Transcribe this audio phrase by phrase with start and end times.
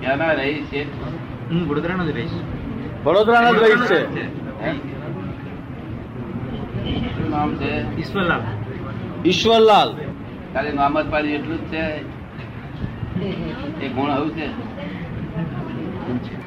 [0.00, 0.82] ક્યાંના રહી છે.
[1.50, 2.36] હું વડોદરાનો જ રહીશ.
[3.04, 4.00] વડોદરાના જ રહીશ છે.
[7.14, 7.70] શું નામ છે?
[7.98, 8.42] ઈશ્વરલાલ.
[9.24, 9.90] ઈશ્વરલાલ.
[10.54, 11.84] ખાલી નામ જ પાડી એટલું જ છે?
[13.84, 14.46] એ ગુણ આવું છે?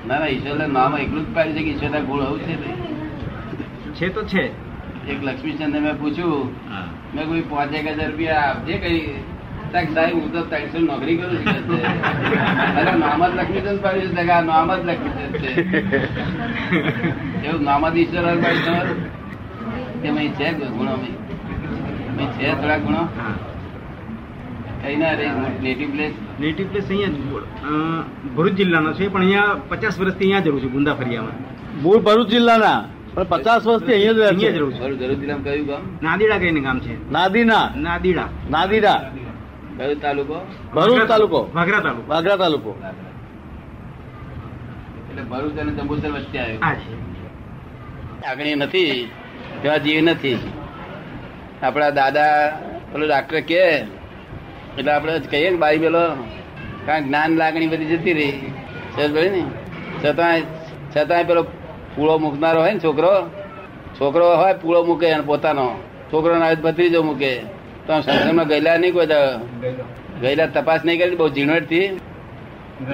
[0.07, 2.55] ના ના ઈશ્વરલાલ નામ એકલું જ પાડ્યું છે કે ઈશ્વર ગુણ આવું છે
[3.97, 4.45] છે તો છે.
[5.11, 6.43] એક લક્ષ્મીચંદ મેં પૂછ્યું
[7.15, 9.01] મેં કોઈ પાંચ એક હજાર રૂપિયા આપજે કઈ
[9.73, 11.83] ત્રણસો નોકરી કરું છું કે છે.
[12.79, 15.49] અરે નામ જ લક્ષ્મીચંદ પાડ્યું છે કે નામ જ લક્ષ્મીચંદ છે
[17.47, 18.87] એવું નામ જ ઈશ્વર પાડ્યું
[20.01, 21.13] કે મેં છે ગુણો મેં?
[22.17, 23.03] મેં છે થોડા ગુણો?
[23.17, 23.35] હા.
[24.83, 25.27] કઈ ના રે
[25.63, 28.03] નેટિવ પ્લેસ નેટિવ પ્લેસ અહીંયા
[28.35, 31.37] ભરૂચ જિલ્લાનો છે પણ અહીંયા પચાસ વર્ષથી અહીંયા જરૂર છે ગુંદા ફરિયામાં.
[31.83, 32.79] મૂળ ભરૂચ જિલ્લાના?
[33.13, 34.49] પણ પચાસ વર્ષથી અહીંયા જ રહે છે.
[36.01, 36.93] નાદીડા કહીને ગામ છે.
[37.11, 37.69] નાદીના?
[37.77, 38.27] નાદીડા.
[38.51, 38.97] નાદીડા.
[39.77, 40.35] કયો તાલુકો?
[40.75, 41.49] ભરૂચ તાલુકો.
[41.55, 42.03] વાગરા તાલુકો.
[42.07, 42.81] વાગરા તાલુકો.
[45.09, 46.59] એટલે ભરૂચ અને જંબુસર વચ્ચે આવ્યો.
[48.23, 49.11] લાગણી નથી.
[49.61, 50.37] તેવા જીવ નથી.
[51.63, 52.59] આપણા દાદા
[52.91, 53.59] પેલો ડાક્ટર કે
[54.77, 55.99] એટલે આપણે કહીએ ને બાઈ પેલો
[56.85, 58.53] કારણ જ્ઞાન લાગણી બધી જતી રહી.
[58.95, 59.43] સમજ ને?
[60.05, 60.41] છતાંય
[60.97, 61.43] છતાંય પેલો
[61.95, 63.29] પૂળો મૂકનારો હોય ને છોકરો
[64.01, 65.75] છોકરો હોય પૂળો મૂકે અને પોતાનો.
[66.13, 67.62] છોકરો ના ભત્રીજો મૂકે.
[67.87, 69.07] તો સંસારમાં ગયેલા નહીં કોઈ
[70.21, 70.45] ગયેલા.
[70.55, 71.87] તપાસ નહીં કરી બહુ ઝીણવટથી?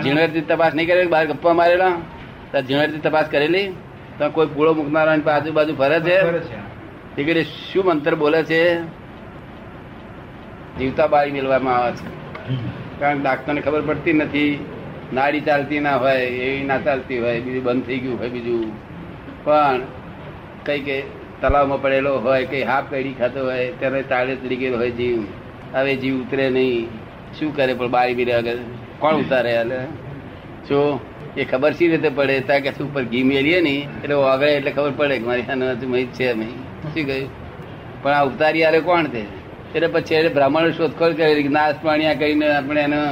[0.03, 1.93] ઝીણવટથી તપાસ નહીં કરેલી બહાર ગપ્પા મારેલા?
[2.51, 3.67] તો ઝીણવટથી તપાસ કરેલી?
[4.19, 6.17] તો કોઈ પૂળો મૂકનારા આજુબાજુ ફરે છે?
[7.13, 8.61] ટીકડી શું મંત્ર બોલે છે?
[10.79, 12.09] જીવતા બાળી મેળવામાં આવે છે.
[12.99, 14.51] કારણ ડાક્ટરને ખબર પડતી નથી.
[15.13, 18.65] નાડી ચાલતી ના હોય એવી ના ચાલતી હોય બીજું બંધ થઈ ગયું હોય બીજું.
[19.43, 19.81] પણ
[20.65, 20.97] કઈ કે
[21.41, 25.23] તલાવમાં પડેલો હોય કઈ હાફ કડી ખાતો હોય ત્યારે તાળે ચડી હોય જીવ.
[25.75, 26.87] હવે જીવ ઉતરે નહીં.
[27.39, 28.57] શું કરે પણ બારી મેળ્યા વગર
[28.99, 29.77] કોણ ઉતારે હાલે
[30.67, 30.99] શું
[31.37, 32.41] એ ખબર સી રીતે પડે?
[32.47, 35.87] ત્યાં કે ઉપર ઘી મેરીએ ને, એટલે ઓગળે એટલે ખબર પડે કે મારી સામે હજુ
[35.87, 36.55] મહી છે નહીં
[36.93, 37.29] શું કહ્યું?
[38.03, 39.23] પણ આ ઉતારી આરે કોણ તે?
[39.75, 43.02] એટલે પછી એટલે બ્રાહ્મણ શોધખોળ કરી કે નાશ પાણી કરીને આપણે એનો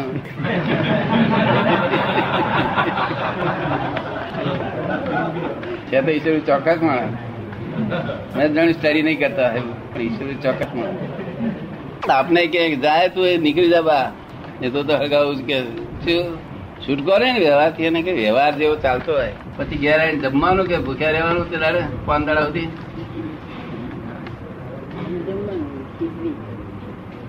[5.90, 7.27] છે તો ઈશ્વર ચોક્કસ માણસ.
[8.36, 9.50] મેં જણ સ્ટડી નહીં કરતા.
[9.94, 14.06] પણ ઈશ્વર ચોક્કસ આપને કે જાય તું એ નીકળી જા બા.
[14.62, 15.58] એ તો જ કે
[16.04, 16.26] શું?
[16.84, 17.84] છૂટકો રે ને વ્યવહારથી?
[17.84, 19.34] એને કે વ્યવહાર જેવો ચાલતો હોય.
[19.58, 22.70] પછી ઘેર આવીને જમવાનું કે ભૂખ્યા રહેવાનું તે તારે પાંચ દાડા સુધી?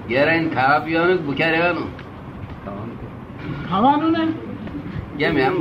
[0.09, 1.89] ઘેર આવીને ખાવા પીવાનું ભૂખ્યા રહેવાનું?
[3.71, 4.25] ખાવાનું ને?
[5.19, 5.57] કેમ એમ?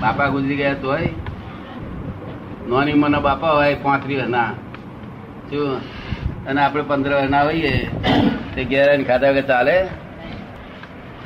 [0.00, 1.08] બાપા ગુજરી ગયા તો હોય
[2.72, 4.52] નોની ઉંમરના બાપા હોય પાંત્રી વર્ષના
[5.50, 5.76] શું?
[6.46, 7.88] અને આપણે પંદર વર્ષના હોઈએ,
[8.54, 9.86] તે ઘેર આવીને ખાધા વગર ચાલે?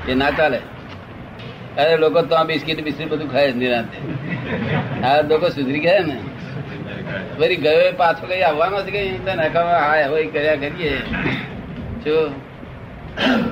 [0.09, 0.57] એ ના ચાલે?
[1.79, 3.99] અરે, લોકો તો આ બિસ્કીટ બિસ્કીટ બધું ખાય નિરાંતે
[5.07, 6.19] આ લોકો સુધરી ગયા ને.
[7.39, 9.17] વળી ગયો પાછો કઈ આવવાનો છે કઈ
[9.55, 10.99] હા, હોય, કર્યા કરીએ.
[12.05, 12.31] શું?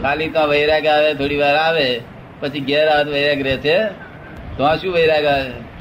[0.02, 2.00] ખાલી તો વૈરાગ આવે, થોડી વાર આવે,
[2.40, 3.86] પછી ઘેર આવે વૈરાગ રહે છે.
[4.56, 5.73] તો શું વૈરાગ આવે?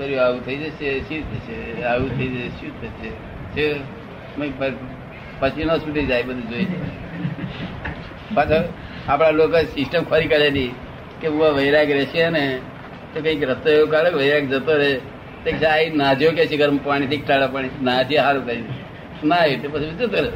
[0.00, 3.10] કર્યું, આવું થઈ જશે, શું થશે, આવું થઈ જશે, શું થશે?
[3.54, 3.76] શું?
[5.40, 6.66] પછી ન છૂટી જાય, બધું જોઈ
[8.34, 8.64] પાછળ
[9.08, 10.70] આપણા લોકો સિસ્ટમ ખોરી કાઢેલી
[11.20, 12.44] કે હું વૈરાગ રહેશે ને,
[13.14, 14.92] તો કંઈક રસ્તો એવો કાઢે, વૈરાગ જતો રહે.
[15.44, 18.64] તે આ નાજ્યો કે છે ગરમ પાણી થી ટાળા પાણી નાજે સારું કરી
[19.24, 20.30] ના, એટલે પછી જતો રહે.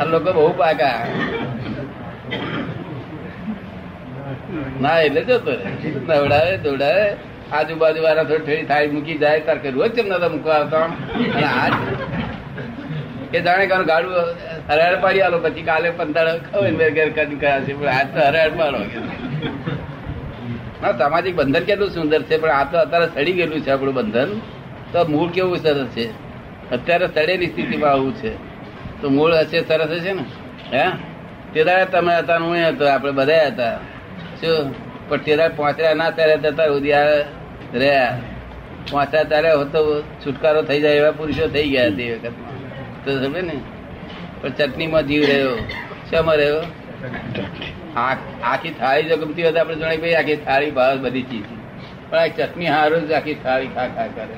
[0.00, 0.98] આ લોકો બહુ પાકા.
[4.80, 7.06] ના, એટલે જતો રે નવડાવે દોડાવે
[7.52, 10.88] આજુબાજુ વાળા થોડી ઠેરી થાય, મૂકી જાય, તાર કે રોજ કેમ નતા મૂકવા આવતા
[13.32, 14.12] કે જાણે કાનું ગાડું
[14.70, 17.74] હરાડ પાડી આલો, પછી કાલે પંદર ખબર ને ઘેર કદી કયા છે.
[17.74, 18.78] પણ આજ તો હરાડ પાડો
[20.82, 24.28] હા સામાજિક બંધન કેટલું સુંદર છે, પણ આ તો અત્યારે સડી ગયેલું છે આપણું બંધન.
[24.92, 26.06] તો મૂળ કેવું સરસ છે?
[26.72, 28.32] અત્યારે સડેલી સ્થિતિમાં આવું છે.
[29.02, 30.24] તો મૂળ હશે, સરસ હશે ને?
[30.72, 30.90] હે?
[31.54, 33.78] તે દાડે તમે હતા ને હું હતો, આપણે બધા હતા.
[34.40, 34.74] શું?
[35.08, 36.92] પણ તેરા પહોંચ્યા ના ત્યારે ત્યારે સુધી
[37.74, 38.18] રહ્યા.
[38.90, 42.54] પહોંચ્યા ત્યારે તો છુટકારો થઈ જાય એવા પુરુષો થઈ ગયા તે વખતમાં
[43.04, 43.60] તો સમજે ને?
[44.40, 45.56] પણ ચટણીમાં જીવ રહ્યો.
[46.10, 46.60] શેમાં રહ્યો?
[47.98, 51.42] આ- આખી થાળી જો ગમતી હોય આપણે જણાય ભાઈ આખી થાળી ભાવ બધી ચીજ.
[52.10, 54.36] પણ આ ચટણી હારું જ આખી થાળી ખા ખા કરે.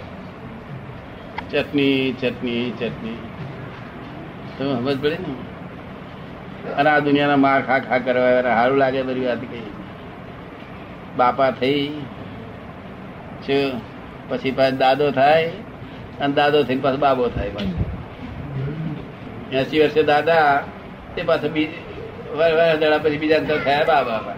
[1.50, 3.18] ચટણી ચટણી ચટણી.
[4.58, 5.34] તમે સમજ પડે ને?
[6.72, 9.62] અને આ દુનિયાના માર ખા ખા કરવા સારું હારું લાગે બધી વાત કઈ
[11.16, 11.88] બાપા થઈ
[13.46, 13.80] શું?
[14.28, 15.50] પછી પાછો દાદો થાય,
[16.20, 17.84] અને દાદો થઈને પાછો બાબો થાય પાછો.
[19.52, 20.62] એસી વર્ષે દાદા,
[21.16, 21.48] તે પાછો
[22.80, 24.34] દડા પછી બીજા તો થયા બાબા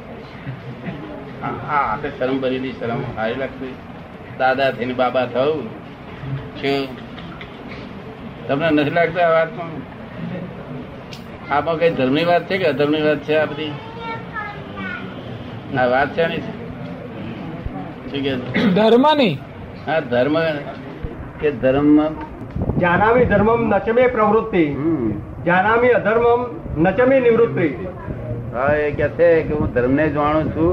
[1.43, 3.75] હા તે શરમ ભરેલી શરમ સારી લાગતી.
[4.39, 5.67] દાદા થઈને બાબા થવું.
[6.61, 6.89] શું?
[8.49, 9.71] તમને નથી લાગતું આ વાતમાં?
[11.55, 13.71] આમાં કઈ ધર્મની વાત છે કે અધર્મની વાત છે આ બધી?
[15.79, 16.27] આ વાત છે?
[16.27, 16.58] નહીં
[18.11, 18.33] શું કે
[18.75, 19.35] ધર્મની?
[19.87, 20.37] હા ધર્મ
[21.41, 21.97] કે ધર્મ.
[22.79, 24.65] જાનામી ધર્મમ નચમે પ્રવૃત્તિ.
[25.47, 26.41] જાનામી અધર્મમ
[26.83, 27.69] નચમે નિવૃત્તિ.
[28.55, 30.73] હા એ કે છે કે હું ધર્મને જાણું છું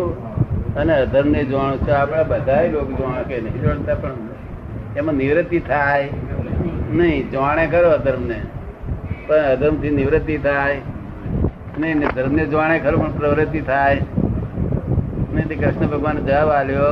[0.76, 1.98] અને અધર્મને જાણું છું.
[1.98, 4.14] આપણે બધા લોકો જાણે કે નહીં જાણતા પણ
[4.98, 6.10] એમાં નિવૃત્તિ થાય.
[6.92, 8.40] નહીં જાણે ખરો અધર્મને.
[9.28, 10.81] પણ અધર્મથી નિવૃત્તિ થાય.
[11.80, 14.02] નહીં ને ધર્મને જાણે ખરો પણ પ્રવૃત્તિ થાય.
[15.34, 16.90] નહીં તે કૃષ્ણ ભગવાન જવાબ આલ્યો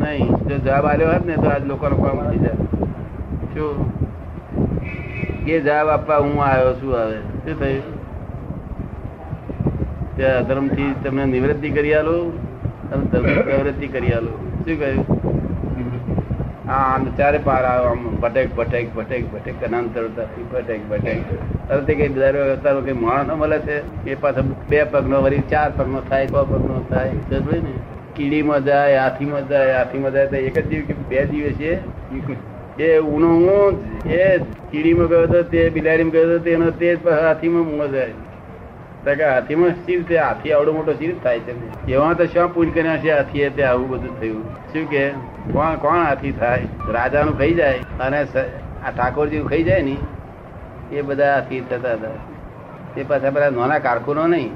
[0.00, 2.50] નહીં, જો જવાબ આવ્યો હોત ને તો આજ લોકોનો કામ થઈ જાય?
[3.54, 3.92] શું?
[5.46, 7.16] એ જવાબ આપવા હું આવ્યો છું આવે?
[7.16, 7.98] શું થયું?
[10.16, 12.26] ત્યાં અધર્મથી તમને નિવૃત્તિ કરી આલો?
[12.92, 13.04] અને
[13.40, 14.30] પ્રવૃત્તિ કરી આલો?
[14.54, 15.18] શું કહ્યું?
[16.68, 20.08] હા, આમ ચારે પાર આવ્યો આમ ભટેક ભટેક ભટેક ભટેક કનાંતર
[20.52, 21.22] ભટેક ભટેક.
[21.86, 24.10] તે કઈ દર અવતારો કઈ માણસ મળે છે?
[24.10, 27.10] એ પાછો બે પગનો વળી ચાર પગનો થાય, છ પગનો થાય.
[27.40, 27.97] ને?
[28.18, 31.74] કીડીમાં જાય, હાથીમાં જાય હાથીમાં જાય, તો એક જ જીવ બે જીવે છે?
[32.82, 37.64] એ ઉનો હું એ કીડીમાં ગયો હતો તે બિલાડીમાં ગયો હતો તેનો તે જ હાથીમાં
[37.64, 38.12] મૂળ જાય.
[39.04, 41.86] તો કે હાથીમાં શી છે, હાથી આવડો મોટો શી થાય છે.
[41.92, 44.44] એવા તો શું પૂજ કર્યા છે, હાથીએ તે આવું બધું થયું.
[44.72, 45.10] શું કે?
[45.52, 46.66] કોણ કોણ હાથી થાય?
[46.88, 48.22] રાજાનું ખાઈ જાય અને
[48.86, 49.96] આ ઠાકોરજી ખાઈ જાય ને?
[50.92, 52.14] એ બધા હાથી થતા હતા.
[53.00, 54.50] એ પાછા બધા નાના કારકુનો નહીં.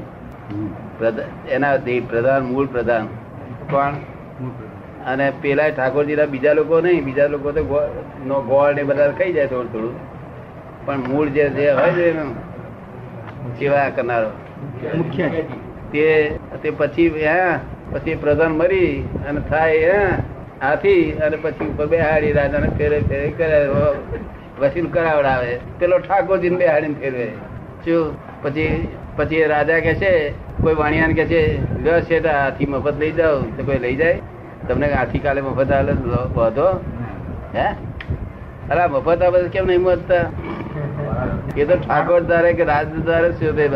[1.49, 1.77] એના
[2.11, 3.09] પ્રધાન, મૂળ પ્રધાન.
[3.69, 3.95] કોણ
[5.07, 7.63] અને પેલા ઠાકોરજીના બીજા લોકો નહીં બીજા લોકો તો
[8.25, 9.97] નો ગોળ ને બધા ખાઈ જાય થોડું થોડું.
[10.85, 12.31] પણ મૂળ જે જે હોય છે એનું
[13.55, 14.31] સેવા કરનારો.
[14.95, 15.29] મુખ્ય
[15.93, 16.05] તે
[16.63, 17.53] તે પછી હા
[17.93, 18.93] પછી પ્રધાન મરી
[19.25, 20.13] અને થાય હા
[20.61, 23.59] હાથી અને પછી ઉપર બેહાડી રાજાને ફેરે ફેરે કરે
[24.59, 25.51] વસીલ કરાવડાવે.
[25.79, 27.27] પેલો ઠાકોરજીને બેહાડીને ફેરવે.
[27.83, 28.05] શું?
[28.43, 28.71] પછી
[29.17, 30.13] પછી રાજા કે છે
[30.63, 31.41] કોઈ વાણિયાને કે છે
[31.85, 33.39] લ્યો છે હાથી મફત લઈ જાઓ.
[33.57, 34.19] તો કોઈ લઈ જાય?
[34.69, 35.71] તમને હાથી કાલે મફત
[36.03, 36.69] તો વધો?
[37.55, 37.67] હે?
[38.71, 40.27] અરે મફત આ બધા કેમ નહીં મળતા?
[41.57, 43.67] એ તો ઠાકોર ધારે કે રાજ ધારે શોધે?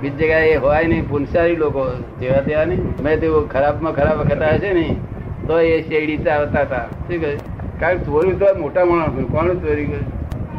[0.00, 1.84] બીજી જગ્યાએ હોય નહીં, પુનસારી લોકો
[2.20, 2.82] જેવા તેવા નહીં.
[3.04, 4.86] મેં તેઓ ખરાબમાં ખરાબ વખત આવે છે ને,
[5.48, 6.86] તો એ શેરડી ચાવતા હતા.
[7.08, 7.40] શું કહ્યું
[7.80, 10.06] કારણ ચોર્યું તો મોટા માણસ કોણ ચોરી કર્યું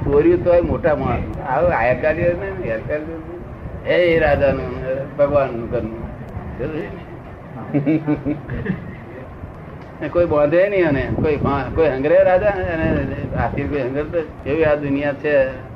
[0.05, 4.71] ચોર્યું તો મોટા માણસ આવું આયકારી ને હેરકારી એ રાજાનું
[5.18, 6.04] ભગવાનનું ઘરનું.
[10.13, 11.38] કોઈ બોંધે નહીં અને કોઈ
[11.75, 12.88] કોઈ હંગરે રાજા અને
[13.44, 14.06] આથી કોઈ હંગર
[14.45, 15.33] એવી આ દુનિયા છે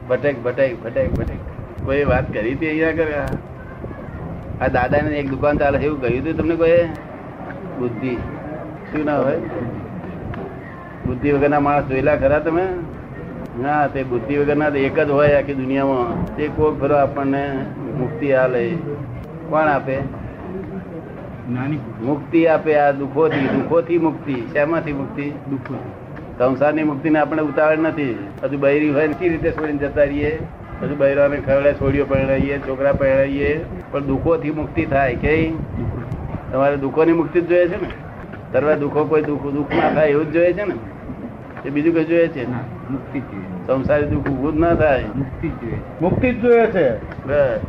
[0.09, 1.41] ભટેક ભટેક ભટેક ભટેક.
[1.85, 3.15] કોઈ વાત કરી હતી અહીંયા કરે
[4.61, 6.85] આ દાદા એક દુકાન ચાલે એવું કહ્યું હતું તમને કોઈ?
[7.79, 8.13] બુદ્ધિ.
[8.89, 9.39] શું ના હોય?
[11.05, 12.65] બુદ્ધિ વગરના માણસ જોયેલા ખરા તમે?
[13.61, 16.11] ના તે બુદ્ધિ વગરના એક જ હોય આખી દુનિયામાં.
[16.35, 17.43] તે કોક ફરો આપણને
[17.99, 18.63] મુક્તિ આલે
[19.51, 19.97] કોણ આપે?
[22.01, 23.47] મુક્તિ આપે આ દુઃખોથી.
[23.47, 24.35] દુઃખોથી મુક્તિ.
[24.53, 25.31] શેમાંથી મુક્તિ?
[25.49, 25.75] દુઃખો
[26.39, 28.11] સંસારની મુક્તિને આપણે ઉતાવળ નથી.
[28.43, 30.39] હજુ બૈરી હોય કઈ રીતે છોડીને જતા રહીએ?
[30.83, 35.33] હજુ બૈરાને ખરડે છોડીઓ પહેરાવીએ છોકરા પહેરાવીએ પણ દુઃખોથી મુક્તિ થાય કે
[36.51, 37.89] તમારે દુઃખોની મુક્તિ જ જોઈએ છે ને?
[38.53, 40.73] સર્વ દુઃખો કોઈ દુઃખ દુઃખ ના થાય એવું જ જોઈએ છે ને?
[41.65, 42.51] એ બીજું કઈ જોઈએ છે?
[42.51, 43.19] ના મુક્તિ
[43.67, 45.03] સંસારી દુઃખ ઉભું જ ના થાય.
[45.15, 45.79] મુક્તિ જ જોઈએ.
[46.01, 46.87] મુક્તિ જ જોઈએ છે.
[47.27, 47.59] બસ.